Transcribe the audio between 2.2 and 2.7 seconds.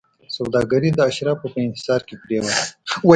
پرېوته.